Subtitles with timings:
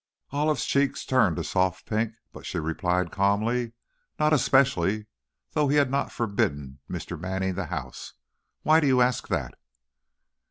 [0.31, 3.73] Olive's cheeks turned a soft pink, but she replied calmly.
[4.17, 5.05] "Not especially,
[5.51, 7.19] though he had not forbidden Mr.
[7.19, 8.13] Manning the house.
[8.63, 9.53] Why do you ask that?"